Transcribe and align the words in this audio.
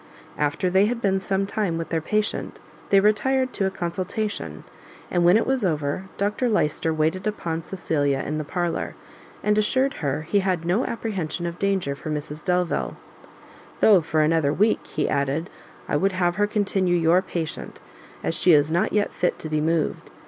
After 0.39 0.67
they 0.67 0.87
had 0.87 0.99
been 0.99 1.19
some 1.19 1.45
time 1.45 1.77
with 1.77 1.89
their 1.89 2.01
patient, 2.01 2.57
they 2.89 2.99
retired 2.99 3.53
to 3.53 3.67
a 3.67 3.69
consultation, 3.69 4.63
and 5.11 5.23
when 5.23 5.37
it 5.37 5.45
was 5.45 5.63
over, 5.63 6.05
Dr 6.17 6.49
Lyster 6.49 6.91
waited 6.91 7.27
upon 7.27 7.61
Cecilia 7.61 8.17
in 8.25 8.39
the 8.39 8.43
parlour, 8.43 8.95
and 9.43 9.59
assured 9.59 9.93
her 10.01 10.23
he 10.23 10.39
had 10.39 10.65
no 10.65 10.87
apprehension 10.87 11.45
of 11.45 11.59
danger 11.59 11.93
for 11.93 12.09
Mrs 12.09 12.43
Delvile, 12.43 12.97
"Though, 13.79 14.01
for 14.01 14.21
another 14.21 14.51
week," 14.51 14.87
he 14.87 15.07
added, 15.07 15.51
"I 15.87 15.97
would 15.97 16.13
have 16.13 16.37
her 16.37 16.47
continue 16.47 16.95
your 16.97 17.21
patient, 17.21 17.79
as 18.23 18.33
she 18.33 18.53
is 18.53 18.71
not 18.71 18.93
yet 18.93 19.13
fit 19.13 19.37
to 19.37 19.49
be 19.49 19.59
removed. 19.61 20.09